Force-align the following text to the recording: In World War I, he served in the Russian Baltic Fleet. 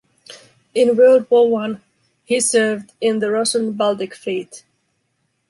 In 0.73 0.97
World 0.97 1.29
War 1.29 1.61
I, 1.61 1.75
he 2.25 2.39
served 2.39 2.91
in 3.01 3.19
the 3.19 3.29
Russian 3.29 3.73
Baltic 3.73 4.15
Fleet. 4.15 4.63